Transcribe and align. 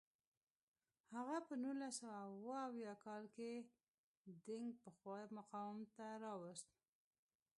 هغه 1.15 1.37
په 1.47 1.53
نولس 1.63 1.93
سوه 1.99 2.15
اووه 2.27 2.57
اویا 2.67 2.93
کال 3.05 3.23
کې 3.35 3.51
دینګ 4.43 4.69
پخوا 4.83 5.17
مقام 5.37 5.77
ته 5.95 6.05
راوست. 6.23 6.69